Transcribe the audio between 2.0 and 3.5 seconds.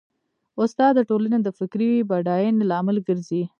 بډاینې لامل ګرځي.